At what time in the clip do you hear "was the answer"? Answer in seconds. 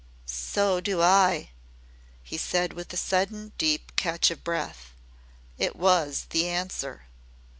5.75-7.03